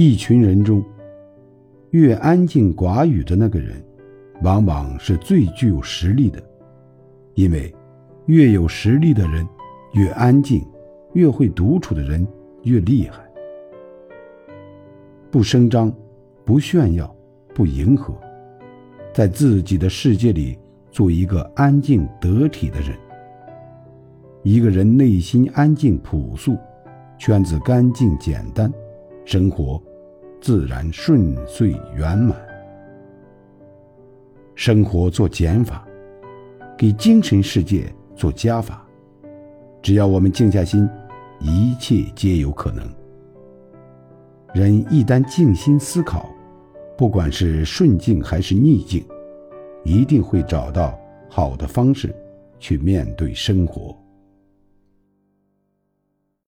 [0.00, 0.80] 一群人中，
[1.90, 3.84] 越安静寡语的那个人，
[4.44, 6.40] 往往是最具有实力的，
[7.34, 7.74] 因为
[8.26, 9.44] 越有实力的人
[9.94, 10.64] 越安静，
[11.14, 12.24] 越会独处的人
[12.62, 13.18] 越厉害。
[15.32, 15.92] 不声张，
[16.44, 17.12] 不炫耀，
[17.52, 18.14] 不迎合，
[19.12, 20.56] 在自己的世界里
[20.92, 22.96] 做一个安静得体的人。
[24.44, 26.56] 一个人内心安静朴素，
[27.18, 28.72] 圈子干净简单，
[29.24, 29.82] 生活。
[30.40, 32.36] 自然顺遂圆满。
[34.54, 35.86] 生活做减法，
[36.76, 38.84] 给精神世界做加法。
[39.80, 40.88] 只要我们静下心，
[41.38, 42.84] 一切皆有可能。
[44.52, 46.28] 人一旦静心思考，
[46.96, 49.04] 不管是顺境还是逆境，
[49.84, 52.14] 一定会找到好的方式
[52.58, 53.96] 去面对生活。